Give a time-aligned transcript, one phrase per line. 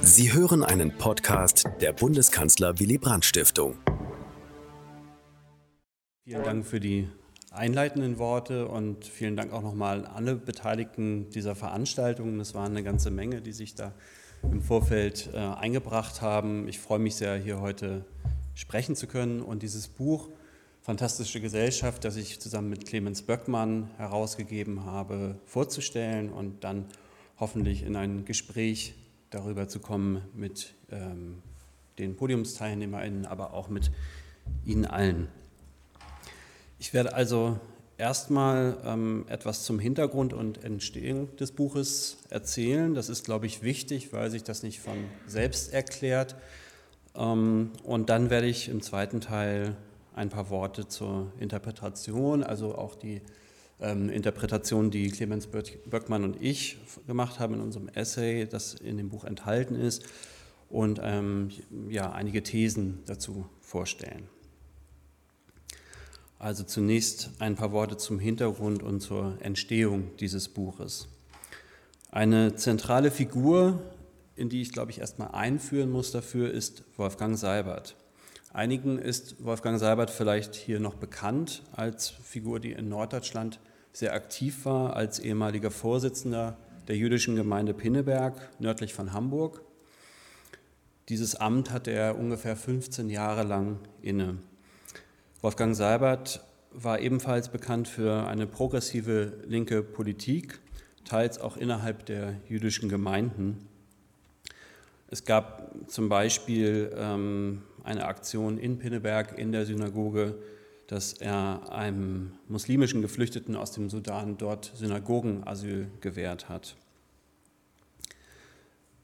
[0.00, 3.76] Sie hören einen Podcast der Bundeskanzler Willy Brandt Stiftung.
[6.24, 7.08] Vielen Dank für die
[7.50, 12.40] einleitenden Worte und vielen Dank auch nochmal an alle Beteiligten dieser Veranstaltung.
[12.40, 13.92] Es waren eine ganze Menge, die sich da
[14.42, 16.68] im Vorfeld äh, eingebracht haben.
[16.68, 18.04] Ich freue mich sehr, hier heute
[18.54, 20.30] sprechen zu können und dieses Buch
[20.80, 26.86] Fantastische Gesellschaft, das ich zusammen mit Clemens Böckmann herausgegeben habe, vorzustellen und dann
[27.40, 28.94] hoffentlich in ein Gespräch
[29.36, 31.42] darüber zu kommen mit ähm,
[31.98, 33.90] den PodiumsteilnehmerInnen, aber auch mit
[34.64, 35.28] Ihnen allen.
[36.78, 37.58] Ich werde also
[37.98, 42.94] erstmal ähm, etwas zum Hintergrund und Entstehung des Buches erzählen.
[42.94, 46.36] Das ist, glaube ich, wichtig, weil sich das nicht von selbst erklärt.
[47.14, 49.76] Ähm, und dann werde ich im zweiten Teil
[50.14, 53.20] ein paar Worte zur Interpretation, also auch die
[53.80, 59.08] ähm, Interpretation, die Clemens Böckmann und ich gemacht haben in unserem Essay, das in dem
[59.08, 60.04] Buch enthalten ist,
[60.68, 61.50] und ähm,
[61.88, 64.28] ja, einige Thesen dazu vorstellen.
[66.38, 71.08] Also zunächst ein paar Worte zum Hintergrund und zur Entstehung dieses Buches.
[72.10, 73.80] Eine zentrale Figur,
[74.34, 77.96] in die ich, glaube ich, erstmal einführen muss dafür, ist Wolfgang Seibert.
[78.52, 83.60] Einigen ist Wolfgang Seibert vielleicht hier noch bekannt als Figur, die in Norddeutschland
[83.96, 89.62] sehr aktiv war, als ehemaliger Vorsitzender der jüdischen Gemeinde Pinneberg nördlich von Hamburg.
[91.08, 94.36] Dieses Amt hatte er ungefähr 15 Jahre lang inne.
[95.40, 100.58] Wolfgang Seibert war ebenfalls bekannt für eine progressive linke Politik,
[101.06, 103.66] teils auch innerhalb der jüdischen Gemeinden.
[105.08, 110.34] Es gab zum Beispiel ähm, eine Aktion in Pinneberg in der Synagoge,
[110.86, 116.76] dass er einem muslimischen Geflüchteten aus dem Sudan dort Synagogenasyl gewährt hat.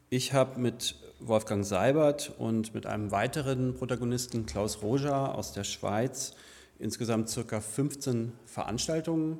[0.09, 6.35] Ich habe mit Wolfgang Seibert und mit einem weiteren Protagonisten, Klaus Roja aus der Schweiz,
[6.79, 9.39] insgesamt circa 15 Veranstaltungen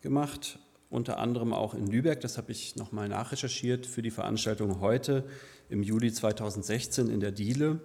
[0.00, 0.58] gemacht,
[0.90, 2.20] unter anderem auch in Lübeck.
[2.20, 5.24] Das habe ich nochmal nachrecherchiert für die Veranstaltung heute
[5.68, 7.80] im Juli 2016 in der Diele.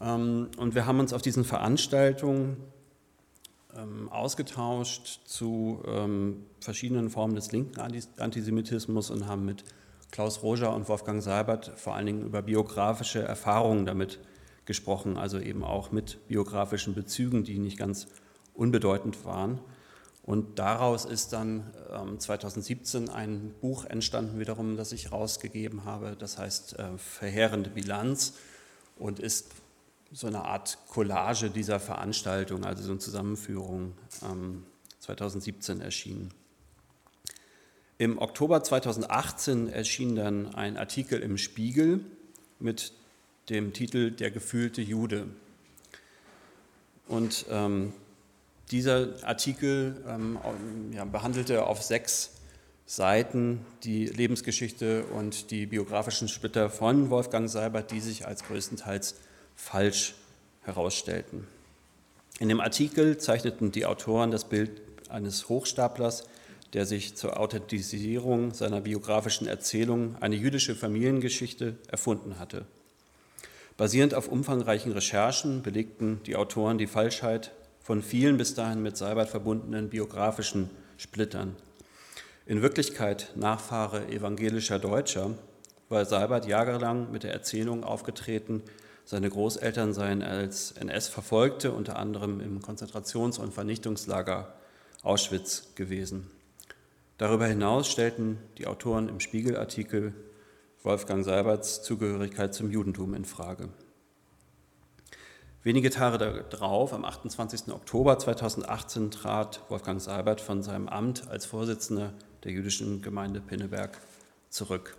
[0.00, 2.56] Ähm, und wir haben uns auf diesen Veranstaltungen
[3.76, 9.64] ähm, ausgetauscht zu ähm, verschiedenen Formen des linken Antisemitismus und haben mit
[10.10, 14.20] Klaus Roger und Wolfgang Seibert vor allen Dingen über biografische Erfahrungen damit
[14.64, 18.06] gesprochen, also eben auch mit biografischen Bezügen, die nicht ganz
[18.54, 19.60] unbedeutend waren.
[20.22, 21.72] Und daraus ist dann
[22.18, 28.34] 2017 ein Buch entstanden, wiederum, das ich rausgegeben habe, das heißt äh, Verheerende Bilanz
[28.98, 29.52] und ist
[30.12, 33.92] so eine Art Collage dieser Veranstaltung, also so eine Zusammenführung,
[34.22, 34.64] ähm,
[35.00, 36.30] 2017 erschienen.
[37.98, 42.00] Im Oktober 2018 erschien dann ein Artikel im Spiegel
[42.58, 42.92] mit
[43.48, 45.26] dem Titel Der gefühlte Jude.
[47.08, 47.92] Und ähm,
[48.70, 50.38] dieser Artikel ähm,
[50.92, 52.32] ja, behandelte auf sechs
[52.86, 59.14] Seiten die Lebensgeschichte und die biografischen Splitter von Wolfgang Seibert, die sich als größtenteils
[59.58, 60.14] falsch
[60.62, 61.46] herausstellten.
[62.38, 64.80] In dem Artikel zeichneten die Autoren das Bild
[65.10, 66.24] eines Hochstaplers,
[66.72, 72.64] der sich zur Authentisierung seiner biografischen Erzählung eine jüdische Familiengeschichte erfunden hatte.
[73.76, 77.52] Basierend auf umfangreichen Recherchen belegten die Autoren die Falschheit
[77.82, 81.56] von vielen bis dahin mit Seibert verbundenen biografischen Splittern.
[82.46, 85.34] In Wirklichkeit Nachfahre evangelischer Deutscher
[85.88, 88.62] war Seibert jahrelang mit der Erzählung aufgetreten,
[89.08, 94.52] seine Großeltern seien als NS-Verfolgte unter anderem im Konzentrations- und Vernichtungslager
[95.02, 96.30] Auschwitz gewesen.
[97.16, 100.12] Darüber hinaus stellten die Autoren im Spiegelartikel
[100.82, 103.70] Wolfgang Seiberts Zugehörigkeit zum Judentum in Frage.
[105.62, 107.72] Wenige Tage darauf, am 28.
[107.72, 112.12] Oktober 2018, trat Wolfgang Seibert von seinem Amt als Vorsitzender
[112.44, 114.02] der jüdischen Gemeinde Pinneberg
[114.50, 114.98] zurück.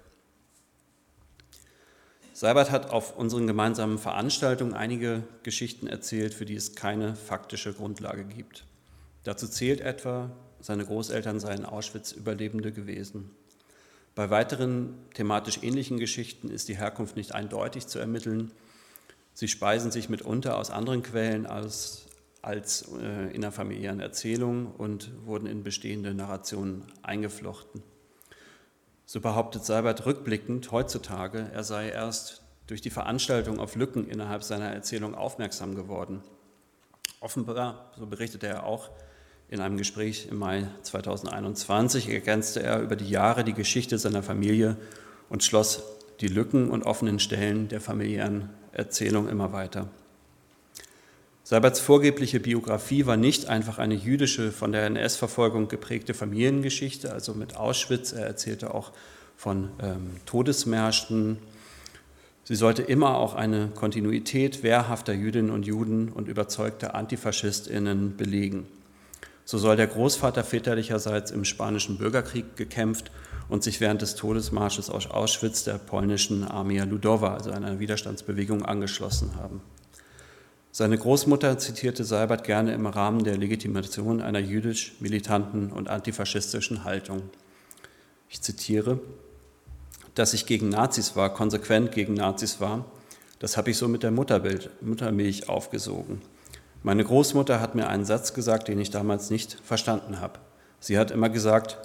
[2.39, 8.23] Seibert hat auf unseren gemeinsamen Veranstaltungen einige Geschichten erzählt, für die es keine faktische Grundlage
[8.23, 8.63] gibt.
[9.25, 10.31] Dazu zählt etwa,
[10.61, 13.29] seine Großeltern seien Auschwitz-Überlebende gewesen.
[14.15, 18.51] Bei weiteren thematisch ähnlichen Geschichten ist die Herkunft nicht eindeutig zu ermitteln.
[19.33, 22.05] Sie speisen sich mitunter aus anderen Quellen als,
[22.41, 27.83] als äh, innerfamiliären Erzählungen und wurden in bestehende Narrationen eingeflochten.
[29.11, 34.67] So behauptet Seibert rückblickend heutzutage, er sei erst durch die Veranstaltung auf Lücken innerhalb seiner
[34.67, 36.21] Erzählung aufmerksam geworden.
[37.19, 38.91] Offenbar, so berichtete er auch
[39.47, 44.77] in einem Gespräch im Mai 2021, ergänzte er über die Jahre die Geschichte seiner Familie
[45.27, 45.81] und schloss
[46.19, 49.87] die Lücken und offenen Stellen der familiären Erzählung immer weiter.
[51.49, 57.57] Seiberts vorgebliche Biografie war nicht einfach eine jüdische, von der NS-Verfolgung geprägte Familiengeschichte, also mit
[57.57, 58.11] Auschwitz.
[58.11, 58.91] Er erzählte auch
[59.35, 61.39] von ähm, Todesmärschen.
[62.43, 68.67] Sie sollte immer auch eine Kontinuität wehrhafter Jüdinnen und Juden und überzeugter AntifaschistInnen belegen.
[69.43, 73.09] So soll der Großvater väterlicherseits im Spanischen Bürgerkrieg gekämpft
[73.47, 79.35] und sich während des Todesmarsches aus Auschwitz der polnischen Armia Ludowa, also einer Widerstandsbewegung, angeschlossen
[79.35, 79.61] haben.
[80.71, 87.23] Seine Großmutter zitierte Seibert gerne im Rahmen der Legitimation einer jüdisch militanten und antifaschistischen Haltung.
[88.29, 88.99] Ich zitiere,
[90.13, 92.85] dass ich gegen Nazis war, konsequent gegen Nazis war,
[93.39, 96.21] das habe ich so mit der Mutterbild, Muttermilch aufgesogen.
[96.83, 100.39] Meine Großmutter hat mir einen Satz gesagt, den ich damals nicht verstanden habe.
[100.79, 101.77] Sie hat immer gesagt,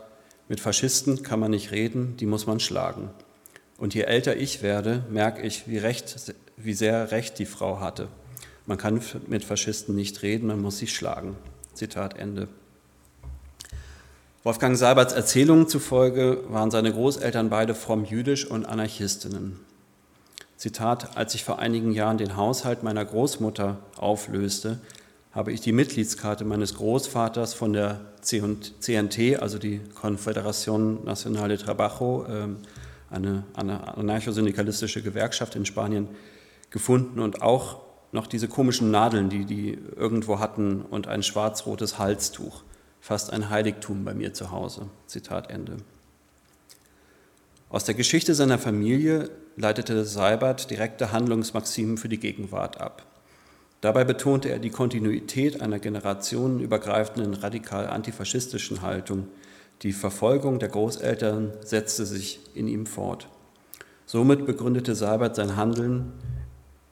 [0.48, 3.10] mit Faschisten kann man nicht reden, die muss man schlagen.
[3.78, 8.08] Und je älter ich werde, merke ich, wie, recht, wie sehr Recht die Frau hatte.
[8.66, 11.36] Man kann mit Faschisten nicht reden, man muss sie schlagen.
[11.74, 12.48] Zitat Ende.
[14.42, 19.58] Wolfgang Seiberts Erzählungen zufolge waren seine Großeltern beide fromm jüdisch und Anarchistinnen.
[20.56, 24.78] Zitat, als ich vor einigen Jahren den Haushalt meiner Großmutter auflöste,
[25.32, 32.24] habe ich die Mitgliedskarte meines Großvaters von der CNT, also die Confederación Nacional de Trabajo,
[32.28, 32.58] ähm,
[33.10, 36.08] eine anarchosyndikalistische Gewerkschaft in Spanien,
[36.70, 37.83] gefunden und auch
[38.14, 42.62] noch diese komischen Nadeln, die die irgendwo hatten und ein schwarz-rotes Halstuch.
[43.00, 44.86] Fast ein Heiligtum bei mir zu Hause.
[45.06, 45.78] Zitat Ende.
[47.68, 53.04] Aus der Geschichte seiner Familie leitete Seibert direkte Handlungsmaximen für die Gegenwart ab.
[53.80, 59.26] Dabei betonte er die Kontinuität einer generationenübergreifenden radikal antifaschistischen Haltung.
[59.82, 63.28] Die Verfolgung der Großeltern setzte sich in ihm fort.
[64.06, 66.12] Somit begründete Seibert sein Handeln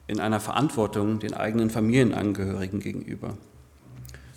[0.07, 3.37] in einer Verantwortung den eigenen Familienangehörigen gegenüber.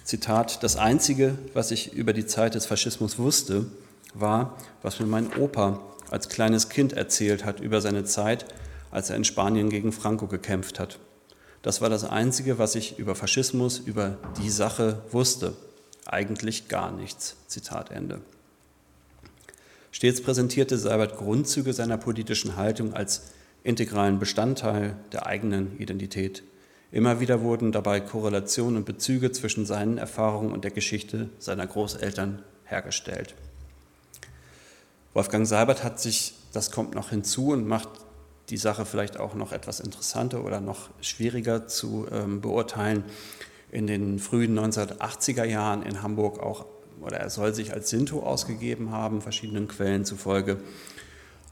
[0.04, 3.66] Zitat, das Einzige, was ich über die Zeit des Faschismus wusste,
[4.14, 5.82] war, was mir mein Opa
[6.12, 8.46] als kleines Kind erzählt hat über seine Zeit,
[8.92, 11.00] als er in Spanien gegen Franco gekämpft hat.
[11.62, 15.54] Das war das Einzige, was ich über Faschismus, über die Sache wusste.
[16.06, 17.38] Eigentlich gar nichts.
[17.48, 18.22] Zitat Ende.
[19.92, 23.32] Stets präsentierte Seibert Grundzüge seiner politischen Haltung als
[23.66, 26.44] integralen Bestandteil der eigenen Identität.
[26.92, 32.42] Immer wieder wurden dabei Korrelationen und Bezüge zwischen seinen Erfahrungen und der Geschichte seiner Großeltern
[32.64, 33.36] hergestellt.
[35.14, 37.90] Wolfgang Seibert hat sich, das kommt noch hinzu und macht
[38.50, 43.04] die Sache vielleicht auch noch etwas interessanter oder noch schwieriger zu ähm, beurteilen,
[43.72, 46.66] in den frühen 1980er Jahren in Hamburg auch,
[47.02, 50.58] oder er soll sich als Sinto ausgegeben haben, verschiedenen Quellen zufolge,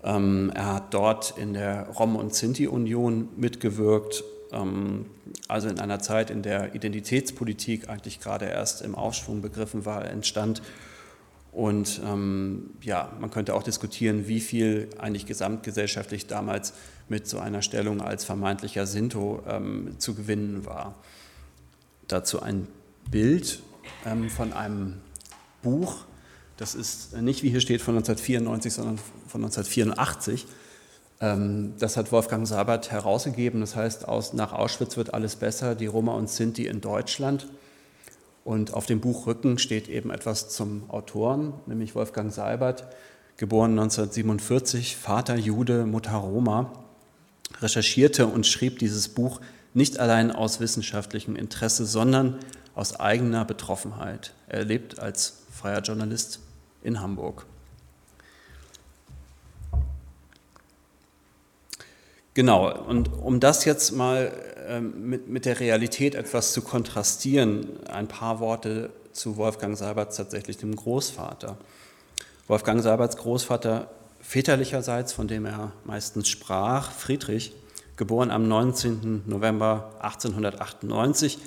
[0.03, 5.05] ähm, er hat dort in der Rom- und Sinti-Union mitgewirkt, ähm,
[5.47, 10.61] also in einer Zeit, in der Identitätspolitik eigentlich gerade erst im Aufschwung begriffen war, entstand.
[11.53, 16.73] Und ähm, ja, man könnte auch diskutieren, wie viel eigentlich gesamtgesellschaftlich damals
[17.09, 20.95] mit so einer Stellung als vermeintlicher Sinto ähm, zu gewinnen war.
[22.07, 22.67] Dazu ein
[23.09, 23.61] Bild
[24.05, 24.95] ähm, von einem
[25.61, 26.05] Buch,
[26.57, 28.97] das ist nicht, wie hier steht, von 1994, sondern
[29.27, 30.45] von 1984.
[31.19, 33.62] Ähm, das hat Wolfgang Sabert herausgegeben.
[33.62, 37.48] Das heißt, aus, nach Auschwitz wird alles besser, die Roma und Sinti in Deutschland.
[38.43, 42.86] Und auf dem Buchrücken steht eben etwas zum Autoren, nämlich Wolfgang Seibert,
[43.38, 46.74] geboren 1947, Vater Jude, Mutter Roma,
[47.62, 49.39] recherchierte und schrieb dieses Buch
[49.74, 52.38] nicht allein aus wissenschaftlichem Interesse, sondern
[52.75, 54.33] aus eigener Betroffenheit.
[54.48, 56.41] Er lebt als freier Journalist
[56.84, 57.46] in Hamburg.
[62.34, 64.34] Genau, und um das jetzt mal
[64.67, 70.58] ähm, mit, mit der Realität etwas zu kontrastieren, ein paar Worte zu Wolfgang Seiberts tatsächlich
[70.58, 71.55] dem Großvater.
[72.50, 73.89] Wolfgang Seiberts Großvater
[74.20, 77.53] väterlicherseits, von dem er meistens sprach, Friedrich,
[77.96, 79.24] geboren am 19.
[79.27, 81.38] November 1898,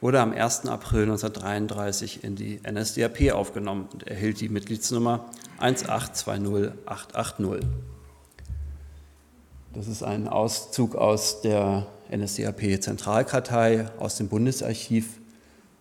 [0.00, 0.66] wurde am 1.
[0.66, 5.26] April 1933 in die NSDAP aufgenommen und erhielt die Mitgliedsnummer
[5.58, 7.66] 1820880.
[9.74, 15.18] Das ist ein Auszug aus der NSDAP-Zentralkartei, aus dem Bundesarchiv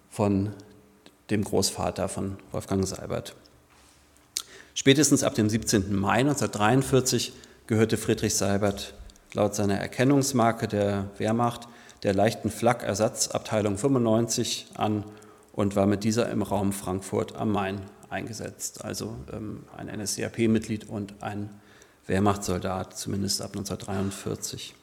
[0.10, 0.52] von
[1.30, 3.36] dem Großvater von Wolfgang Seibert.
[4.74, 5.96] Spätestens ab dem 17.
[5.96, 7.34] Mai 1943
[7.68, 8.94] gehörte Friedrich Seibert
[9.34, 11.68] laut seiner Erkennungsmarke der Wehrmacht
[12.04, 15.04] der leichten Flak-Ersatzabteilung 95 an
[15.54, 18.84] und war mit dieser im Raum Frankfurt am Main eingesetzt.
[18.86, 21.50] Also ähm, ein NSDAP-Mitglied und ein
[22.06, 24.74] Wehrmachtssoldat, zumindest ab 1943.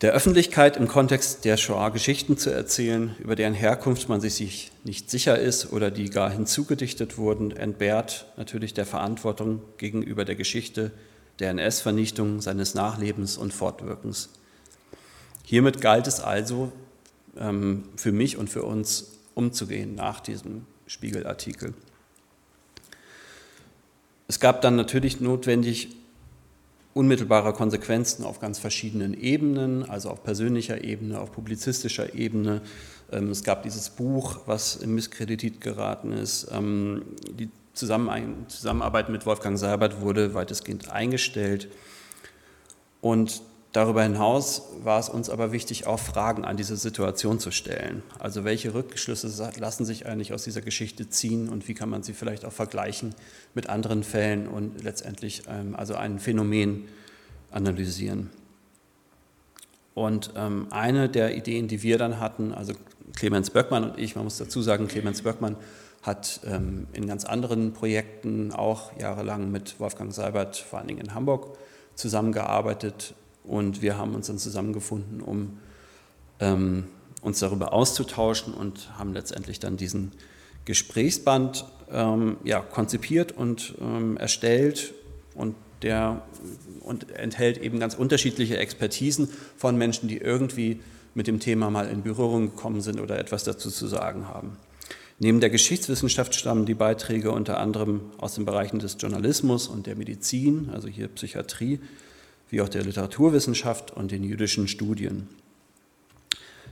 [0.00, 5.10] Der Öffentlichkeit im Kontext der Shoah Geschichten zu erzählen, über deren Herkunft man sich nicht
[5.10, 10.92] sicher ist oder die gar hinzugedichtet wurden, entbehrt natürlich der Verantwortung gegenüber der Geschichte
[11.40, 14.28] der NS-Vernichtung, seines Nachlebens und Fortwirkens.
[15.48, 16.72] Hiermit galt es also
[17.38, 21.72] ähm, für mich und für uns umzugehen nach diesem Spiegelartikel.
[24.26, 25.88] Es gab dann natürlich notwendig
[26.92, 32.60] unmittelbare Konsequenzen auf ganz verschiedenen Ebenen, also auf persönlicher Ebene, auf publizistischer Ebene.
[33.10, 36.48] Ähm, es gab dieses Buch, was im Misskredit geraten ist.
[36.52, 37.06] Ähm,
[37.38, 41.68] die Zusammenarbeit mit Wolfgang Seibert wurde weitestgehend eingestellt.
[43.00, 43.40] Und
[43.72, 48.02] Darüber hinaus war es uns aber wichtig, auch Fragen an diese Situation zu stellen.
[48.18, 52.14] Also welche Rückschlüsse lassen sich eigentlich aus dieser Geschichte ziehen und wie kann man sie
[52.14, 53.14] vielleicht auch vergleichen
[53.54, 56.88] mit anderen Fällen und letztendlich ähm, also ein Phänomen
[57.50, 58.30] analysieren.
[59.92, 62.72] Und ähm, eine der Ideen, die wir dann hatten, also
[63.16, 65.56] Clemens Böckmann und ich, man muss dazu sagen, Clemens Böckmann
[66.02, 71.14] hat ähm, in ganz anderen Projekten auch jahrelang mit Wolfgang Seibert, vor allen Dingen in
[71.14, 71.58] Hamburg,
[71.96, 73.14] zusammengearbeitet,
[73.48, 75.58] und wir haben uns dann zusammengefunden, um
[76.40, 76.84] ähm,
[77.22, 80.12] uns darüber auszutauschen und haben letztendlich dann diesen
[80.64, 84.92] Gesprächsband ähm, ja, konzipiert und ähm, erstellt
[85.34, 86.22] und der
[86.80, 90.80] und enthält eben ganz unterschiedliche Expertisen von Menschen, die irgendwie
[91.14, 94.56] mit dem Thema mal in Berührung gekommen sind oder etwas dazu zu sagen haben.
[95.20, 99.96] Neben der Geschichtswissenschaft stammen die Beiträge unter anderem aus den Bereichen des Journalismus und der
[99.96, 101.80] Medizin, also hier Psychiatrie,
[102.50, 105.28] wie auch der Literaturwissenschaft und den jüdischen Studien.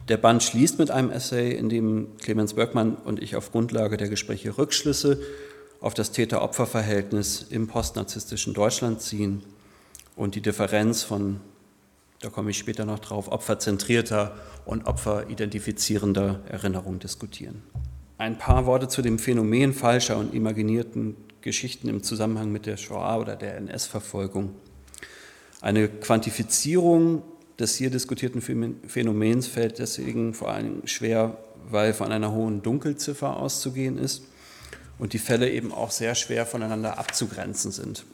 [0.09, 4.09] Der Band schließt mit einem Essay, in dem Clemens Böckmann und ich auf Grundlage der
[4.09, 5.21] Gespräche Rückschlüsse
[5.81, 9.43] auf das Täter-Opfer-Verhältnis im postnarzisstischen Deutschland ziehen
[10.15, 11.41] und die Differenz von,
[12.21, 17.63] da komme ich später noch drauf, opferzentrierter und opferidentifizierender Erinnerung diskutieren.
[18.19, 23.19] Ein paar Worte zu dem Phänomen falscher und imaginierten Geschichten im Zusammenhang mit der Shoah
[23.19, 24.55] oder der NS-Verfolgung.
[25.67, 27.25] Eine Quantifizierung
[27.59, 33.99] des hier diskutierten Phänomens fällt deswegen vor allem schwer, weil von einer hohen Dunkelziffer auszugehen
[33.99, 34.23] ist
[35.01, 38.05] und die Fälle eben auch sehr schwer voneinander abzugrenzen sind.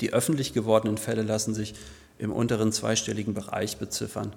[0.00, 1.74] Die öffentlich gewordenen Fälle lassen sich
[2.18, 4.34] im unteren zweistelligen Bereich beziffern.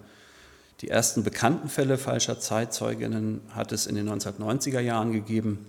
[0.81, 5.65] Die ersten bekannten Fälle falscher Zeitzeuginnen hat es in den 1990er Jahren gegeben.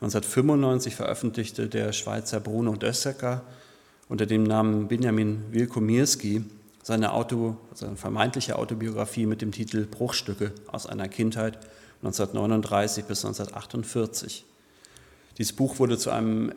[0.00, 3.44] 1995 veröffentlichte der Schweizer Bruno Dössecker
[4.08, 6.44] unter dem Namen Benjamin Wilkomirski
[6.82, 11.58] seine, Auto, seine vermeintliche Autobiografie mit dem Titel Bruchstücke aus einer Kindheit
[12.02, 14.44] 1939 bis 1948.
[15.38, 16.52] Dieses Buch wurde zu einem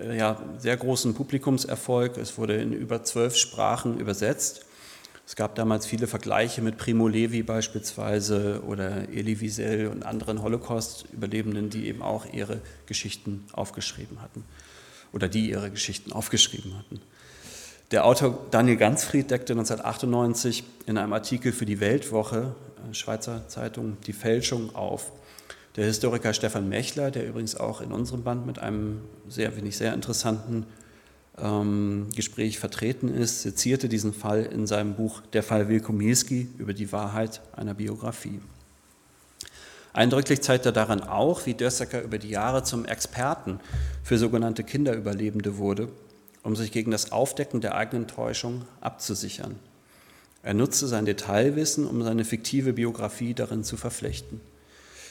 [0.00, 2.18] äh, ja, sehr großen Publikumserfolg.
[2.18, 4.66] Es wurde in über zwölf Sprachen übersetzt.
[5.26, 11.70] Es gab damals viele Vergleiche mit Primo Levi beispielsweise oder Elie Wiesel und anderen Holocaust-Überlebenden,
[11.70, 14.44] die eben auch ihre Geschichten aufgeschrieben hatten
[15.14, 17.00] oder die ihre Geschichten aufgeschrieben hatten.
[17.90, 22.54] Der Autor Daniel Gansfried deckte 1998 in einem Artikel für die Weltwoche,
[22.90, 25.12] äh, Schweizer Zeitung, die Fälschung auf.
[25.76, 29.76] Der Historiker Stefan Mechler, der übrigens auch in unserem Band mit einem sehr, finde ich,
[29.76, 30.66] sehr interessanten
[31.38, 36.92] ähm, Gespräch vertreten ist, sezierte diesen Fall in seinem Buch Der Fall Wilkomilski über die
[36.92, 38.40] Wahrheit einer Biografie.
[39.94, 43.60] Eindrücklich zeigt er daran auch, wie Dössecker über die Jahre zum Experten
[44.02, 45.88] für sogenannte Kinderüberlebende wurde,
[46.42, 49.54] um sich gegen das Aufdecken der eigenen Täuschung abzusichern.
[50.42, 54.40] Er nutzte sein Detailwissen, um seine fiktive Biografie darin zu verflechten.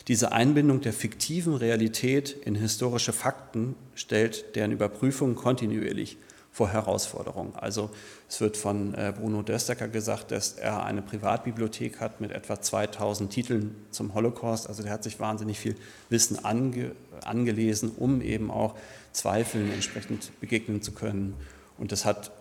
[0.10, 6.18] Diese Einbindung der fiktiven Realität in historische Fakten stellt deren Überprüfung kontinuierlich
[6.54, 7.54] vor Herausforderungen.
[7.56, 7.90] Also
[8.30, 13.32] es wird von äh, Bruno Döstecker gesagt, dass er eine Privatbibliothek hat mit etwa 2000
[13.32, 14.70] Titeln zum Holocaust.
[14.70, 15.76] Also der hat sich wahnsinnig viel
[16.10, 16.92] Wissen ange,
[17.26, 18.76] angelesen, um eben auch
[19.14, 21.34] Zweifeln entsprechend begegnen zu können.
[21.80, 22.32] Und das hat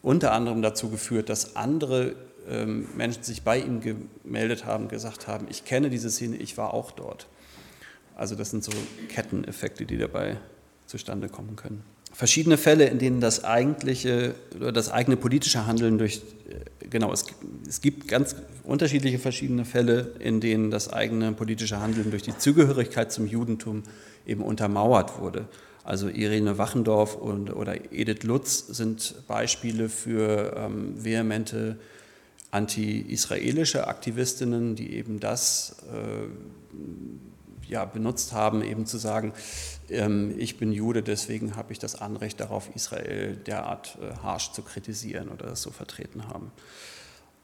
[0.00, 2.16] unter anderem dazu geführt, dass andere
[2.48, 6.72] ähm, Menschen sich bei ihm gemeldet haben, gesagt haben, ich kenne diese Szene, ich war
[6.72, 7.26] auch dort.
[8.16, 8.72] Also das sind so
[9.10, 10.38] Ketteneffekte, die dabei
[10.86, 11.84] zustande kommen können
[12.18, 17.26] verschiedene Fälle, in denen das eigentliche oder das eigene politische Handeln durch, äh, genau, es,
[17.68, 18.34] es gibt ganz
[18.64, 23.84] unterschiedliche verschiedene Fälle, in denen das eigene politische Handeln durch die Zugehörigkeit zum Judentum
[24.26, 25.46] eben untermauert wurde.
[25.84, 31.78] Also Irene Wachendorf und, oder Edith Lutz sind Beispiele für ähm, vehemente
[32.50, 36.26] anti-israelische Aktivistinnen, die eben das äh,
[37.68, 39.32] ja, benutzt haben, eben zu sagen,
[39.90, 44.62] ähm, ich bin Jude, deswegen habe ich das Anrecht darauf, Israel derart äh, harsch zu
[44.62, 46.50] kritisieren oder das so vertreten haben.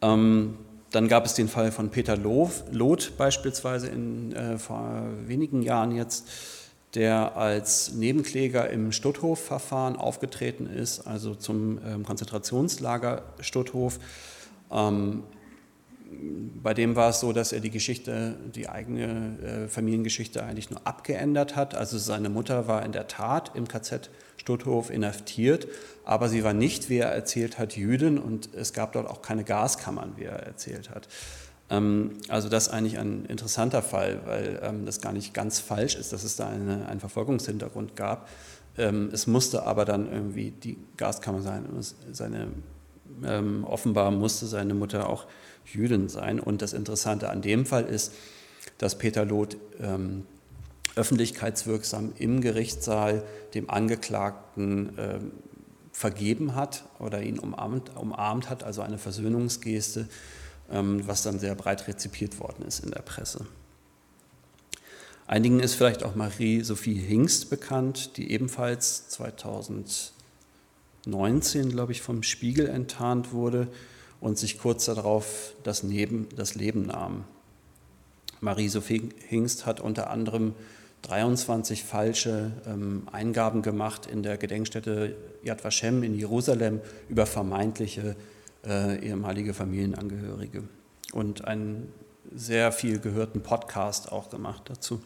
[0.02, 0.58] Ähm,
[0.90, 6.28] dann gab es den Fall von Peter Loth beispielsweise in, äh, vor wenigen Jahren jetzt,
[6.94, 13.98] der als Nebenkläger im Stutthof-Verfahren aufgetreten ist, also zum ähm, Konzentrationslager Stutthof.
[14.70, 15.24] Ähm,
[16.62, 20.86] bei dem war es so, dass er die Geschichte, die eigene äh, Familiengeschichte eigentlich nur
[20.86, 21.74] abgeändert hat.
[21.74, 25.68] Also seine Mutter war in der Tat im KZ Stutthof inhaftiert,
[26.04, 29.44] aber sie war nicht, wie er erzählt hat, Jüdin und es gab dort auch keine
[29.44, 31.08] Gaskammern, wie er erzählt hat.
[31.70, 35.94] Ähm, also das ist eigentlich ein interessanter Fall, weil ähm, das gar nicht ganz falsch
[35.96, 38.28] ist, dass es da eine, einen Verfolgungshintergrund gab.
[38.76, 41.64] Ähm, es musste aber dann irgendwie die Gaskammer sein.
[42.12, 42.48] Seine,
[43.64, 45.26] offenbar musste seine Mutter auch
[45.64, 46.40] Jüdin sein.
[46.40, 48.12] Und das Interessante an dem Fall ist,
[48.78, 50.26] dass Peter Loth ähm,
[50.96, 55.18] öffentlichkeitswirksam im Gerichtssaal dem Angeklagten äh,
[55.92, 60.08] vergeben hat oder ihn umarmt, umarmt hat, also eine Versöhnungsgeste,
[60.70, 63.46] ähm, was dann sehr breit rezipiert worden ist in der Presse.
[65.26, 69.08] Einigen ist vielleicht auch Marie-Sophie Hingst bekannt, die ebenfalls
[71.04, 73.68] 2019, glaube ich, vom Spiegel enttarnt wurde
[74.20, 77.24] und sich kurz darauf das, Neben, das Leben nahm.
[78.40, 80.54] Marie-Sophie Hingst hat unter anderem
[81.02, 86.80] 23 falsche ähm, Eingaben gemacht in der Gedenkstätte Yad Vashem in Jerusalem
[87.10, 88.16] über vermeintliche
[88.66, 90.62] äh, ehemalige Familienangehörige
[91.12, 91.92] und einen
[92.34, 95.00] sehr viel gehörten Podcast auch gemacht dazu.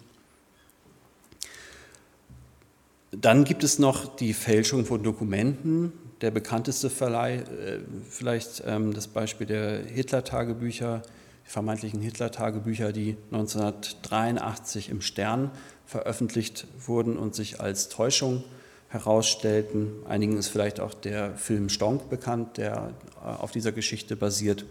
[3.11, 9.09] Dann gibt es noch die Fälschung von Dokumenten der bekannteste Verleih, äh, vielleicht ähm, das
[9.09, 11.03] Beispiel der Hitler-Tagebücher,
[11.47, 15.51] die vermeintlichen Hitler-Tagebücher, die 1983 im Stern
[15.87, 18.45] veröffentlicht wurden und sich als Täuschung
[18.89, 19.91] herausstellten.
[20.07, 24.67] Einigen ist vielleicht auch der Film Stonk bekannt, der äh, auf dieser Geschichte basiert.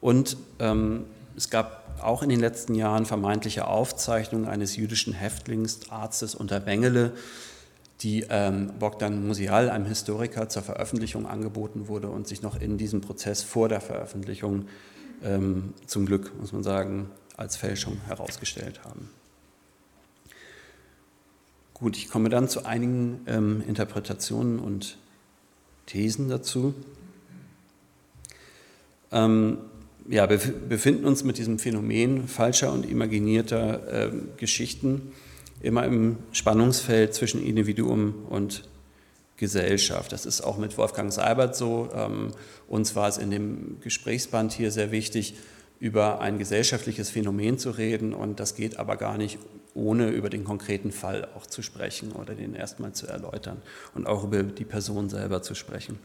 [0.00, 1.04] Und ähm,
[1.38, 7.12] es gab auch in den letzten Jahren vermeintliche Aufzeichnungen eines jüdischen Häftlings, Arztes unter Bengele,
[8.00, 13.00] die ähm, Bogdan Musial, einem Historiker, zur Veröffentlichung angeboten wurde und sich noch in diesem
[13.00, 14.66] Prozess vor der Veröffentlichung
[15.22, 19.08] ähm, zum Glück, muss man sagen, als Fälschung herausgestellt haben.
[21.72, 24.98] Gut, ich komme dann zu einigen ähm, Interpretationen und
[25.86, 26.74] Thesen dazu.
[29.12, 29.58] Ähm,
[30.08, 35.12] ja, wir befinden uns mit diesem Phänomen falscher und imaginierter äh, Geschichten
[35.60, 38.68] immer im Spannungsfeld zwischen Individuum und
[39.36, 40.12] Gesellschaft.
[40.12, 41.90] Das ist auch mit Wolfgang Seibert so.
[41.94, 42.32] Ähm,
[42.68, 45.34] uns war es in dem Gesprächsband hier sehr wichtig,
[45.80, 49.38] über ein gesellschaftliches Phänomen zu reden und das geht aber gar nicht,
[49.74, 53.62] ohne über den konkreten Fall auch zu sprechen oder den erstmal zu erläutern
[53.94, 56.00] und auch über die Person selber zu sprechen.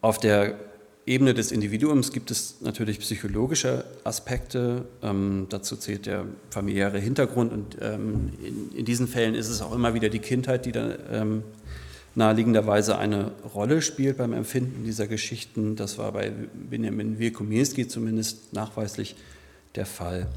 [0.00, 0.58] Auf der
[1.04, 4.84] Ebene des Individuums gibt es natürlich psychologische Aspekte.
[5.02, 7.52] Ähm, dazu zählt der familiäre Hintergrund.
[7.52, 10.94] Und ähm, in, in, diesen Fällen ist es auch immer wieder die Kindheit, die da
[11.10, 11.42] ähm,
[12.14, 15.74] naheliegenderweise eine Rolle spielt beim Empfinden dieser Geschichten.
[15.74, 16.32] Das war bei
[16.70, 19.16] Benjamin Wilkomirski zumindest nachweislich
[19.74, 20.28] der Fall.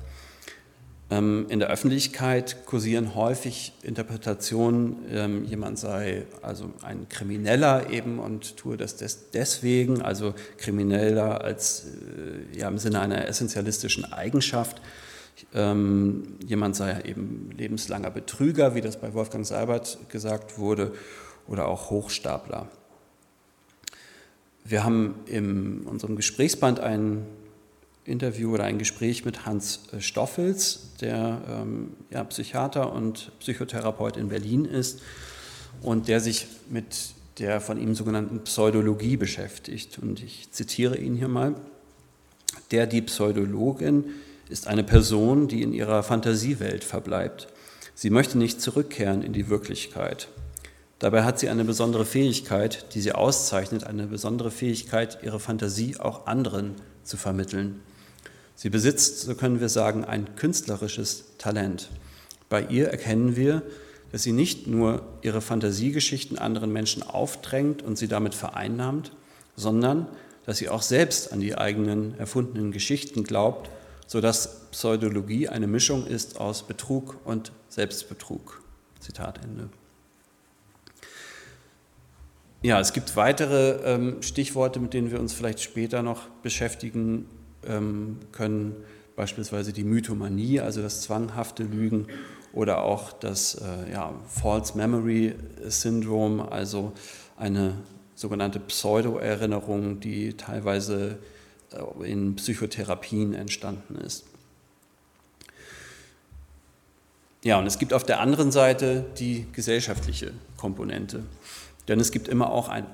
[1.12, 8.58] Ähm, in der Öffentlichkeit kursieren häufig Interpretationen, ähm, jemand sei also ein Krimineller eben und
[8.58, 8.98] tue das
[9.32, 14.82] deswegen, also Krimineller als äh, ja, im Sinne einer essentialistischen Eigenschaft.
[15.54, 20.94] Ähm, jemand sei eben lebenslanger Betrüger, wie das bei Wolfgang Seibert gesagt wurde,
[21.48, 22.68] oder auch Hochstapler.
[24.64, 27.28] Wir haben in unserem Gesprächsband einen
[28.06, 34.30] Interview oder ein Gespräch mit Hans äh, Stoffels, der ähm, ja, Psychiater und Psychotherapeut in
[34.30, 35.02] Berlin ist
[35.82, 36.86] und der sich mit
[37.40, 40.00] der von ihm sogenannten Pseudologie beschäftigt.
[40.00, 41.56] Und ich zitiere ihn hier mal.
[42.72, 44.06] Der, die Pseudologin,
[44.50, 47.48] ist eine Person, die in ihrer Fantasiewelt verbleibt.
[47.96, 50.28] Sie möchte nicht zurückkehren in die Wirklichkeit.
[51.00, 56.28] Dabei hat sie eine besondere Fähigkeit, die sie auszeichnet, eine besondere Fähigkeit, ihre Fantasie auch
[56.28, 57.82] anderen zu vermitteln.
[58.56, 61.90] Sie besitzt, so können wir sagen, ein künstlerisches Talent.
[62.50, 63.64] Bei ihr erkennen wir,
[64.12, 69.12] dass sie nicht nur ihre Fantasiegeschichten anderen Menschen aufdrängt und sie damit vereinnahmt,
[69.58, 70.08] sondern
[70.46, 73.70] dass sie auch selbst an die eigenen erfundenen Geschichten glaubt,
[74.08, 78.62] sodass Pseudologie eine Mischung ist aus Betrug und Selbstbetrug.
[79.00, 79.70] Zitat Ende.
[82.62, 87.28] Ja, es gibt weitere ähm, Stichworte, mit denen wir uns vielleicht später noch beschäftigen
[88.32, 88.76] können
[89.16, 92.08] beispielsweise die Mythomanie, also das zwanghafte Lügen
[92.54, 95.36] oder auch das äh, ja, False Memory
[95.68, 96.94] Syndrome, also
[97.38, 97.74] eine
[98.16, 101.20] sogenannte Pseudo-Erinnerung, die teilweise
[101.72, 104.26] äh, in Psychotherapien entstanden ist.
[107.44, 111.24] Ja, und es gibt auf der anderen Seite die gesellschaftliche Komponente.
[111.88, 112.88] Denn es gibt immer auch ein,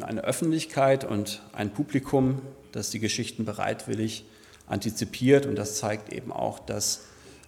[0.00, 4.24] eine Öffentlichkeit und ein Publikum, das die Geschichten bereitwillig
[4.66, 5.46] antizipiert.
[5.46, 7.04] Und das zeigt eben auch, dass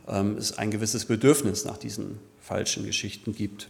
[0.08, 3.68] ähm, es ein gewisses Bedürfnis nach diesen falschen Geschichten gibt.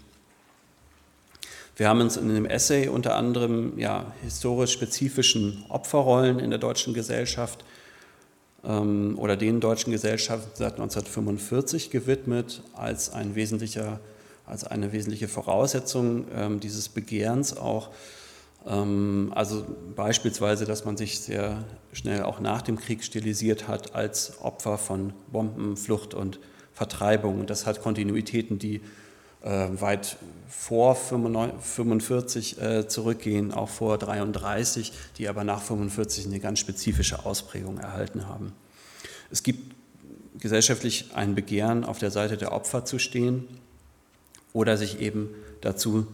[1.76, 6.92] Wir haben uns in dem Essay unter anderem ja, historisch spezifischen Opferrollen in der deutschen
[6.92, 7.64] Gesellschaft
[8.64, 14.00] ähm, oder den deutschen Gesellschaften seit 1945 gewidmet als, ein wesentlicher,
[14.44, 17.90] als eine wesentliche Voraussetzung ähm, dieses Begehrens auch.
[18.66, 24.40] Ähm, also beispielsweise, dass man sich sehr schnell auch nach dem Krieg stilisiert hat als
[24.40, 26.38] Opfer von Bomben, Flucht und
[26.72, 27.40] Vertreibung.
[27.40, 28.80] Und das hat Kontinuitäten, die
[29.42, 30.16] äh, weit
[30.48, 37.78] vor 45 äh, zurückgehen, auch vor 33, die aber nach 45 eine ganz spezifische Ausprägung
[37.78, 38.52] erhalten haben.
[39.30, 39.74] Es gibt
[40.38, 43.44] gesellschaftlich ein Begehren, auf der Seite der Opfer zu stehen
[44.52, 46.06] oder sich eben dazu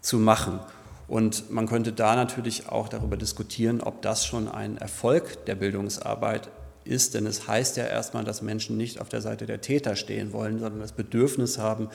[0.00, 0.60] zu machen.
[1.06, 6.48] Und man könnte da natürlich auch darüber diskutieren, ob das schon ein Erfolg der Bildungsarbeit
[6.84, 10.32] ist, denn es heißt ja erstmal, dass Menschen nicht auf der Seite der Täter stehen
[10.32, 11.88] wollen, sondern das Bedürfnis haben,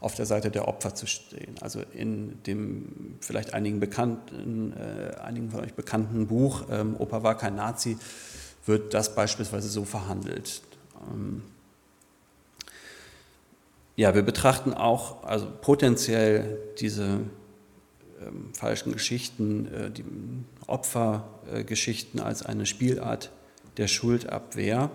[0.00, 1.54] auf der Seite der Opfer zu stehen.
[1.60, 7.36] Also in dem vielleicht einigen, bekannten, äh, einigen von euch bekannten Buch ähm, Opa war
[7.36, 7.96] kein Nazi
[8.66, 10.60] wird das beispielsweise so verhandelt.
[11.12, 11.42] Ähm,
[13.94, 17.20] ja, wir betrachten auch also potenziell diese
[18.24, 20.04] ähm, falschen Geschichten, äh, die
[20.66, 23.30] Opfergeschichten als eine Spielart
[23.76, 24.90] der Schuldabwehr.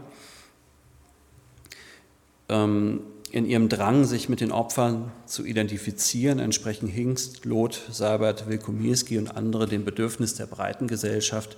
[2.50, 9.18] Ähm, in ihrem Drang, sich mit den Opfern zu identifizieren, entsprechen Hingst, Loth, Seibert, Wilkomirski
[9.18, 11.58] und andere dem Bedürfnis der breiten Gesellschaft,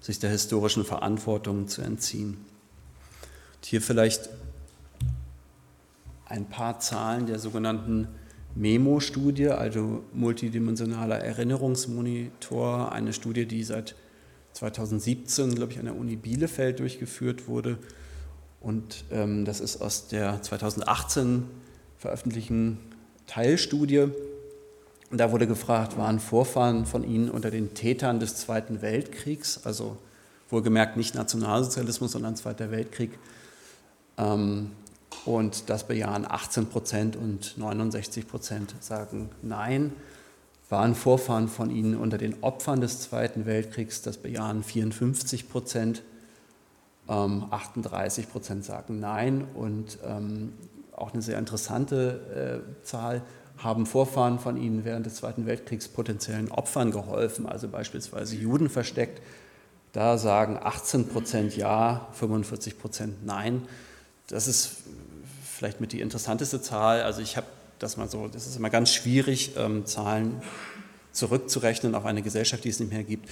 [0.00, 2.36] sich der historischen Verantwortung zu entziehen.
[3.54, 4.28] Und hier vielleicht
[6.26, 8.08] ein paar Zahlen der sogenannten
[8.56, 13.94] MEMO-Studie, also multidimensionaler Erinnerungsmonitor, eine Studie, die seit
[14.54, 17.78] 2017, glaube ich, an der Uni Bielefeld durchgeführt wurde
[18.66, 21.44] und ähm, das ist aus der 2018
[21.98, 22.78] veröffentlichten
[23.28, 24.08] Teilstudie.
[25.12, 29.96] Da wurde gefragt, waren Vorfahren von Ihnen unter den Tätern des Zweiten Weltkriegs, also
[30.50, 33.12] wohlgemerkt nicht Nationalsozialismus, sondern Zweiter Weltkrieg.
[34.18, 34.72] Ähm,
[35.26, 39.92] und das bejahen 18 Prozent und 69 Prozent sagen Nein.
[40.68, 46.02] Waren Vorfahren von Ihnen unter den Opfern des Zweiten Weltkriegs, das bejahen 54 Prozent
[47.08, 50.54] 38 ähm, Prozent sagen Nein und ähm,
[50.92, 53.22] auch eine sehr interessante äh, Zahl
[53.58, 59.22] haben Vorfahren von ihnen während des Zweiten Weltkriegs potenziellen Opfern geholfen, also beispielsweise Juden versteckt.
[59.92, 63.62] Da sagen 18 Prozent Ja, 45 Prozent Nein.
[64.26, 64.82] Das ist
[65.56, 67.02] vielleicht mit die interessanteste Zahl.
[67.02, 67.46] Also ich habe
[67.78, 70.42] das mal so, das ist immer ganz schwierig, ähm, Zahlen
[71.12, 73.28] zurückzurechnen auf eine Gesellschaft, die es nicht mehr gibt.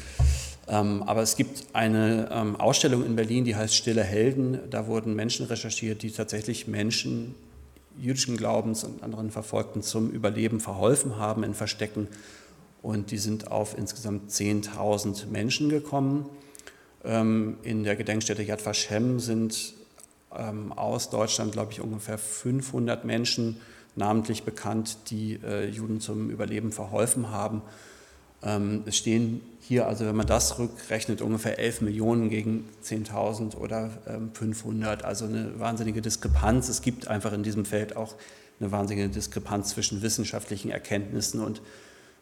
[0.66, 4.58] Ähm, aber es gibt eine ähm, Ausstellung in Berlin, die heißt Stille Helden.
[4.70, 7.34] Da wurden Menschen recherchiert, die tatsächlich Menschen
[7.98, 12.08] jüdischen Glaubens und anderen Verfolgten zum Überleben verholfen haben in Verstecken.
[12.82, 16.28] Und die sind auf insgesamt 10.000 Menschen gekommen.
[17.04, 19.74] Ähm, in der Gedenkstätte Yad Vashem sind
[20.76, 23.60] aus Deutschland, glaube ich, ungefähr 500 Menschen
[23.96, 27.62] namentlich bekannt, die äh, Juden zum Überleben verholfen haben.
[28.42, 33.90] Ähm, es stehen hier, also wenn man das rückrechnet, ungefähr 11 Millionen gegen 10.000 oder
[34.34, 36.68] 500, ähm, also eine wahnsinnige Diskrepanz.
[36.68, 38.14] Es gibt einfach in diesem Feld auch
[38.60, 41.62] eine wahnsinnige Diskrepanz zwischen wissenschaftlichen Erkenntnissen und,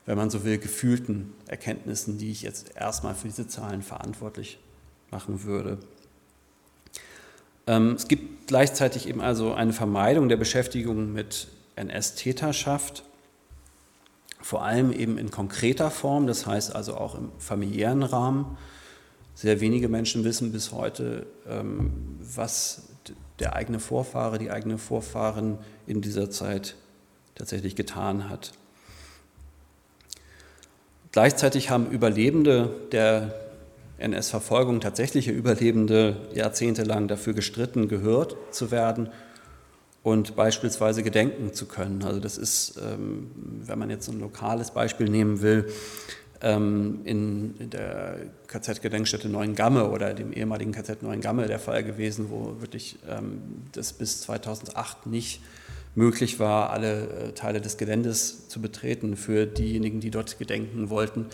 [0.06, 4.58] wenn man so will, gefühlten Erkenntnissen, die ich jetzt erstmal für diese Zahlen verantwortlich
[5.10, 5.78] machen würde.
[7.72, 13.04] Ähm, es gibt gleichzeitig eben also eine Vermeidung der Beschäftigung mit NS-Täterschaft
[14.42, 18.58] vor allem eben in konkreter Form, das heißt also auch im familiären Rahmen.
[19.34, 22.88] Sehr wenige Menschen wissen bis heute, ähm, was
[23.38, 26.74] der eigene Vorfahre, die eigene Vorfahren in dieser Zeit
[27.34, 28.52] tatsächlich getan hat.
[31.12, 33.34] Gleichzeitig haben Überlebende der
[34.02, 39.08] NS-Verfolgung, tatsächliche Überlebende, jahrzehntelang dafür gestritten, gehört zu werden
[40.02, 42.02] und beispielsweise gedenken zu können.
[42.02, 43.30] Also das ist, ähm,
[43.64, 45.66] wenn man jetzt ein lokales Beispiel nehmen will,
[46.42, 48.16] ähm, in, der
[48.48, 53.40] KZ-Gedenkstätte Neuengamme oder dem ehemaligen KZ Neuengamme der Fall gewesen, wo wirklich ähm,
[53.72, 55.40] das bis 2008 nicht
[55.94, 61.26] möglich war, alle äh, Teile des Geländes zu betreten für diejenigen, die dort gedenken wollten.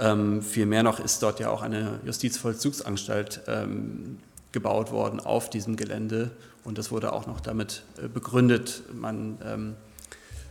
[0.00, 4.18] Ähm, vielmehr noch ist dort ja auch eine Justizvollzugsanstalt ähm,
[4.50, 6.30] gebaut worden auf diesem Gelände.
[6.64, 9.74] Und das wurde auch noch damit äh, begründet, man ähm,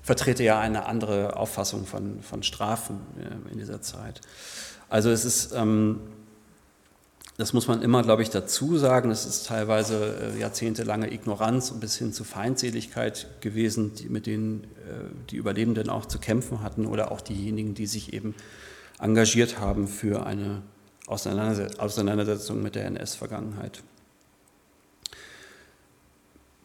[0.03, 4.21] vertrete ja eine andere Auffassung von, von Strafen äh, in dieser Zeit.
[4.87, 5.99] Also es ist, ähm,
[7.37, 11.79] das muss man immer, glaube ich, dazu sagen, es ist teilweise äh, jahrzehntelange Ignoranz und
[11.79, 14.67] bis hin zu Feindseligkeit gewesen, die, mit denen äh,
[15.29, 18.35] die Überlebenden auch zu kämpfen hatten oder auch diejenigen, die sich eben
[18.99, 20.61] engagiert haben für eine
[21.07, 23.81] Auseinandersetzung mit der NS-Vergangenheit.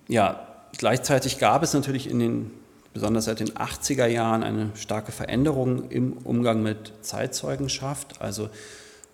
[0.06, 2.50] Ja, gleichzeitig gab es natürlich in den,
[2.92, 8.20] besonders seit den 80er Jahren, eine starke Veränderung im Umgang mit Zeitzeugenschaft.
[8.20, 8.50] Also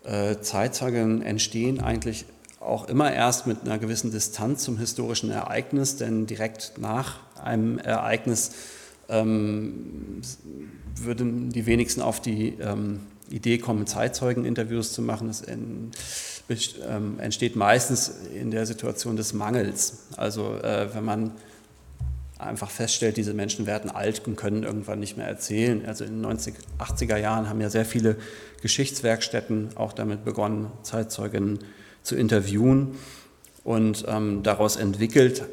[0.02, 2.24] äh, Zeitzeugen entstehen eigentlich
[2.58, 8.52] auch immer erst mit einer gewissen Distanz zum historischen Ereignis, denn direkt nach einem Ereignis
[9.08, 10.20] ähm,
[10.96, 15.28] würden die wenigsten auf die ähm, Idee kommen, Zeitzeugeninterviews zu machen.
[15.28, 20.06] Es ähm, entsteht meistens in der Situation des Mangels.
[20.16, 21.32] Also äh, wenn man
[22.38, 25.84] einfach feststellt, diese Menschen werden alt und können irgendwann nicht mehr erzählen.
[25.86, 28.16] Also in den 90, 80er Jahren haben ja sehr viele
[28.62, 31.58] Geschichtswerkstätten auch damit begonnen, Zeitzeugen
[32.02, 32.96] zu interviewen.
[33.62, 35.44] Und ähm, daraus entwickelt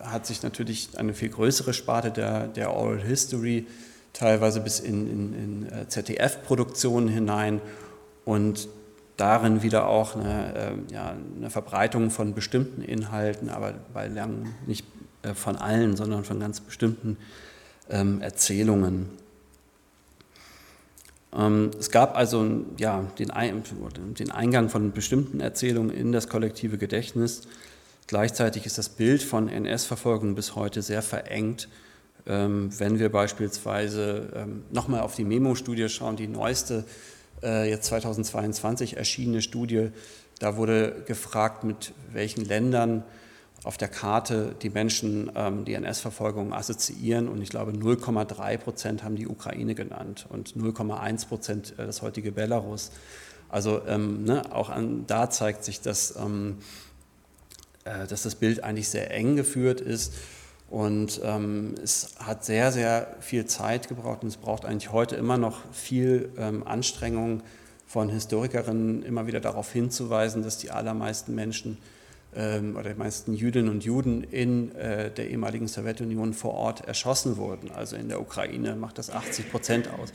[0.00, 3.66] hat sich natürlich eine viel größere Sparte der, der Oral History
[4.12, 7.60] teilweise bis in, in, in äh, ZDF-Produktionen hinein
[8.24, 8.68] und
[9.16, 14.86] darin wieder auch eine, äh, ja, eine, Verbreitung von bestimmten Inhalten, aber bei lang nicht
[15.22, 17.16] äh, von allen, sondern von ganz bestimmten
[17.90, 19.10] ähm, Erzählungen.
[21.34, 23.32] Ähm, es gab also ja, den,
[24.14, 27.42] den Eingang von bestimmten Erzählungen in das kollektive Gedächtnis.
[28.06, 31.82] Gleichzeitig ist das Bild von NS-Verfolgung bis heute sehr verengt ähm,
[32.24, 36.84] wenn wir beispielsweise ähm, nochmal auf die Memo-Studie schauen, die neueste,
[37.42, 39.90] äh, jetzt 2022 erschienene Studie,
[40.38, 43.02] da wurde gefragt, mit welchen Ländern
[43.64, 49.14] auf der Karte die Menschen ähm, die NS-Verfolgung assoziieren und ich glaube 0,3 Prozent haben
[49.14, 52.90] die Ukraine genannt und 0,1 Prozent äh, das heutige Belarus.
[53.48, 56.58] Also ähm, ne, auch an, da zeigt sich, dass, ähm,
[57.84, 60.14] äh, dass das Bild eigentlich sehr eng geführt ist
[60.72, 65.36] und ähm, es hat sehr, sehr viel Zeit gebraucht und es braucht eigentlich heute immer
[65.36, 67.42] noch viel ähm, Anstrengung
[67.86, 71.76] von Historikerinnen, immer wieder darauf hinzuweisen, dass die allermeisten Menschen
[72.34, 77.36] ähm, oder die meisten Jüdinnen und Juden in äh, der ehemaligen Sowjetunion vor Ort erschossen
[77.36, 77.70] wurden.
[77.70, 80.10] Also in der Ukraine macht das 80 Prozent aus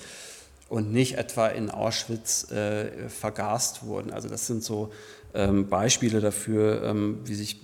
[0.69, 4.12] und nicht etwa in Auschwitz äh, vergast wurden.
[4.12, 4.91] Also das sind so
[5.34, 7.62] ähm, Beispiele dafür, ähm, wie sich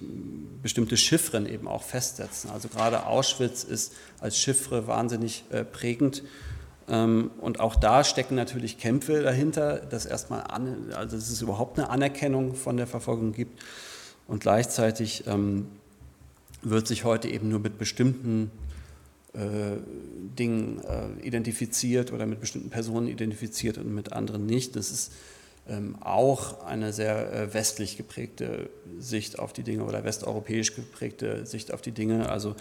[0.61, 2.49] bestimmte Chiffren eben auch festsetzen.
[2.51, 6.23] Also gerade Auschwitz ist als Chiffre wahnsinnig äh, prägend.
[6.87, 11.77] Ähm, und auch da stecken natürlich Kämpfe dahinter, dass erstmal an, also dass es überhaupt
[11.79, 13.61] eine Anerkennung von der Verfolgung gibt.
[14.27, 15.25] Und gleichzeitig
[16.61, 18.51] wird sich heute eben nur mit bestimmten
[19.35, 24.75] Dingen äh, identifiziert oder mit bestimmten Personen identifiziert und mit anderen nicht.
[24.75, 25.11] Das ist
[25.67, 28.69] ähm, auch eine sehr äh, westlich geprägte
[28.99, 32.29] Sicht auf die Dinge oder westeuropäisch geprägte Sicht auf die Dinge.
[32.29, 32.55] Also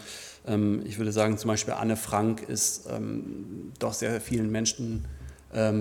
[0.46, 5.04] ähm, ich würde sagen, zum Beispiel Anne Frank ist ähm, doch sehr vielen Menschen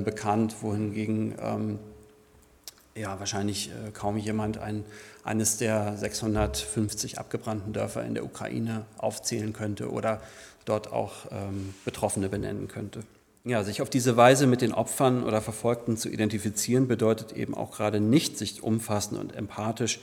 [0.03, 1.33] bekannt, wohingegen
[2.95, 4.83] ja, wahrscheinlich äh, kaum jemand ein,
[5.23, 10.21] eines der 650 abgebrannten Dörfer in der Ukraine aufzählen könnte oder
[10.65, 11.25] dort auch
[11.85, 12.99] Betroffene benennen könnte.
[13.43, 17.71] Ja, sich auf diese Weise mit den Opfern oder Verfolgten zu identifizieren, bedeutet eben auch
[17.71, 19.99] gerade nicht, sich umfassend und empathisch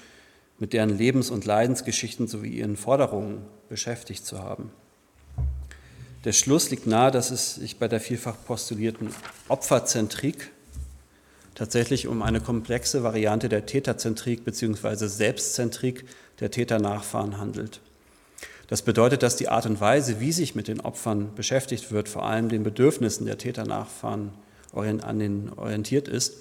[0.59, 4.73] mit deren Lebens- und Leidensgeschichten sowie ihren Forderungen beschäftigt zu haben.
[6.25, 9.15] Der Schluss liegt nahe, dass es sich bei der vielfach postulierten
[9.47, 10.51] Opferzentrik
[11.59, 15.09] tatsächlich um eine komplexe Variante der Täterzentrik bzw.
[15.09, 16.05] Selbstzentrik
[16.39, 17.81] der Täternachfahren handelt.
[18.69, 22.25] Das bedeutet, dass die Art und Weise, wie sich mit den Opfern beschäftigt wird, vor
[22.25, 24.31] allem den Bedürfnissen der Täternachfahren
[24.73, 26.35] an den orientiert ist,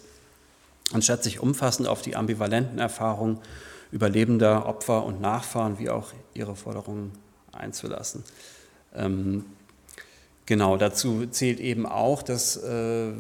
[0.94, 3.40] anstatt sich umfassend auf die ambivalenten Erfahrungen
[3.92, 7.14] überlebender Opfer und Nachfahren wie auch ihre Forderungen
[7.54, 8.24] einzulassen.
[8.94, 9.46] Ähm,
[10.46, 13.14] genau, dazu zählt eben auch, dass äh,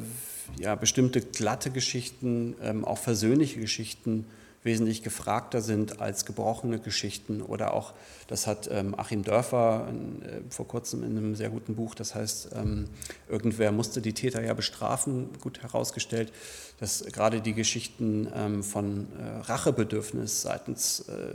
[0.59, 4.25] ja, bestimmte glatte Geschichten, ähm, auch versöhnliche Geschichten
[4.63, 7.93] wesentlich gefragter sind als gebrochene Geschichten oder auch,
[8.27, 9.87] das hat ähm, Achim Dörfer
[10.21, 12.85] äh, vor kurzem in einem sehr guten Buch, das heißt, ähm,
[13.29, 16.33] irgendwer musste die Täter ja bestrafen, gut herausgestellt,
[16.79, 21.33] dass gerade die Geschichten ähm, von äh, Rachebedürfnis seitens äh,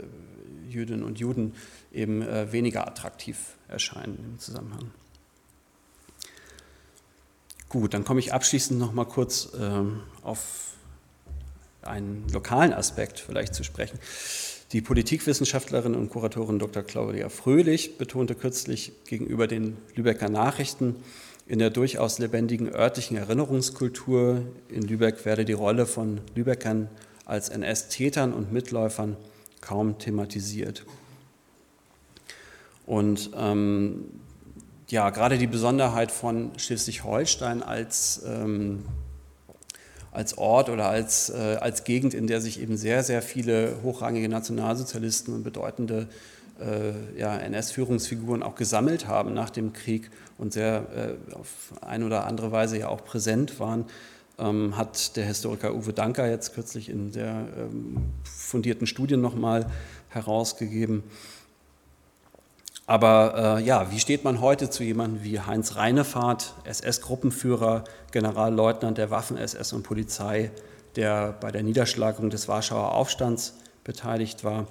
[0.69, 1.53] Jüdinnen und Juden
[1.91, 4.91] eben äh, weniger attraktiv erscheinen im Zusammenhang.
[7.73, 10.73] Gut, dann komme ich abschließend noch mal kurz ähm, auf
[11.81, 13.97] einen lokalen Aspekt vielleicht zu sprechen.
[14.73, 16.83] Die Politikwissenschaftlerin und Kuratorin Dr.
[16.83, 20.97] Claudia Fröhlich betonte kürzlich gegenüber den Lübecker Nachrichten,
[21.47, 26.89] in der durchaus lebendigen örtlichen Erinnerungskultur in Lübeck werde die Rolle von Lübeckern
[27.25, 29.17] als NS-Tätern und Mitläufern
[29.61, 30.85] kaum thematisiert.
[32.85, 34.05] Und ähm,
[34.93, 38.85] ja, gerade die Besonderheit von Schleswig-Holstein als ähm,
[40.11, 44.29] als Ort oder als, äh, als Gegend, in der sich eben sehr, sehr viele hochrangige
[44.29, 46.07] Nationalsozialisten und bedeutende
[46.59, 52.27] äh, ja, NS-Führungsfiguren auch gesammelt haben nach dem Krieg und sehr äh, auf eine oder
[52.27, 53.85] andere Weise ja auch präsent waren,
[54.37, 59.65] ähm, hat der Historiker Uwe Danker jetzt kürzlich in der ähm, fundierten Studie nochmal
[60.09, 61.01] herausgegeben.
[62.85, 69.09] Aber äh, ja, wie steht man heute zu jemandem wie Heinz Reinefahrt, SS-Gruppenführer, Generalleutnant der
[69.09, 70.51] Waffen-SS und Polizei,
[70.97, 74.67] der bei der Niederschlagung des Warschauer Aufstands beteiligt war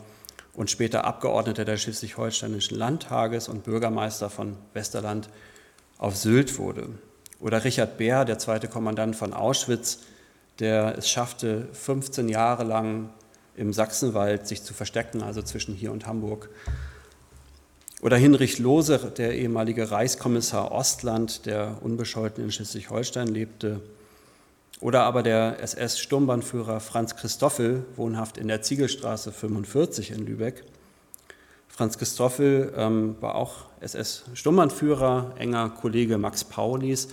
[0.52, 5.30] und später Abgeordneter des Schleswig-Holsteinischen Landtages und Bürgermeister von Westerland
[5.96, 6.90] auf Sylt wurde?
[7.40, 10.00] Oder Richard Beer, der zweite Kommandant von Auschwitz,
[10.58, 13.10] der es schaffte, 15 Jahre lang
[13.56, 16.50] im Sachsenwald sich zu verstecken, also zwischen hier und Hamburg
[18.02, 23.80] oder Hinrich Lohse, der ehemalige Reichskommissar Ostland, der unbescholten in Schleswig-Holstein lebte.
[24.80, 30.64] Oder aber der SS-Sturmbannführer Franz Christoffel, wohnhaft in der Ziegelstraße 45 in Lübeck.
[31.68, 37.08] Franz Christoffel ähm, war auch SS-Sturmbannführer, enger Kollege Max Paulis,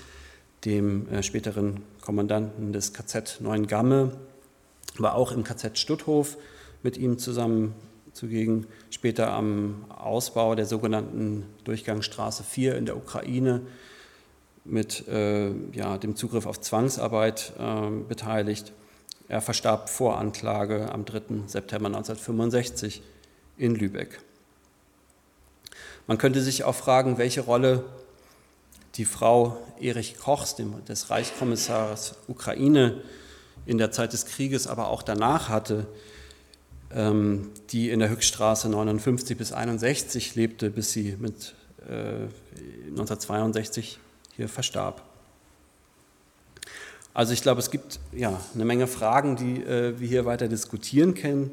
[0.66, 4.14] dem äh, späteren Kommandanten des KZ Neuengamme,
[4.98, 6.36] war auch im KZ Stutthof
[6.82, 7.76] mit ihm zusammen
[8.20, 8.68] zugegen.
[8.90, 13.62] Später am Ausbau der sogenannten Durchgangsstraße 4 in der Ukraine
[14.66, 18.74] mit äh, ja, dem Zugriff auf Zwangsarbeit äh, beteiligt.
[19.30, 21.48] Er verstarb vor Anklage am 3.
[21.48, 23.02] September 1965
[23.58, 24.20] in Lübeck.
[26.06, 27.86] Man könnte sich auch fragen, welche Rolle
[28.96, 30.56] die Frau Erich Kochs,
[30.88, 33.02] des Reichskommissars Ukraine,
[33.66, 35.88] in der Zeit des Krieges, aber auch danach hatte.
[36.92, 41.54] Ähm, die in der Höchststraße 59 bis 61 lebte, bis sie mit
[41.88, 45.04] 1962 äh, hier verstarb.
[47.14, 51.14] Also ich glaube, es gibt ja eine Menge Fragen, die äh, wir hier weiter diskutieren
[51.14, 51.52] können,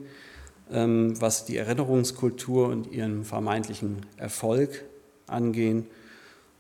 [0.71, 4.85] ähm, was die Erinnerungskultur und ihren vermeintlichen Erfolg
[5.27, 5.87] angehen.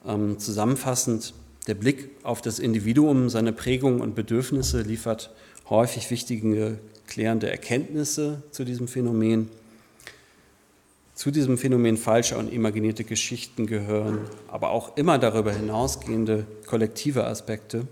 [0.04, 1.34] Ähm, zusammenfassend,
[1.66, 5.30] der Blick auf das Individuum, seine Prägungen und Bedürfnisse liefert
[5.68, 9.48] häufig wichtige klärende Erkenntnisse zu diesem Phänomen.
[11.14, 17.86] Zu diesem Phänomen falscher und imaginierte Geschichten gehören aber auch immer darüber hinausgehende kollektive Aspekte.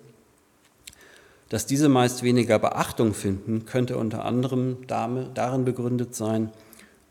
[1.48, 6.50] Dass diese meist weniger Beachtung finden, könnte unter anderem darin begründet sein,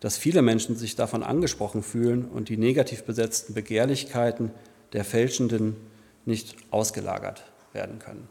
[0.02, 4.52] dass viele Menschen sich davon angesprochen fühlen und die negativ besetzten Begehrlichkeiten
[4.91, 5.78] der Fälschenden
[6.26, 8.28] nicht ausgelagert werden können.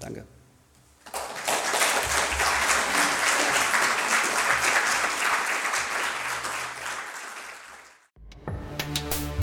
[0.00, 0.24] Danke.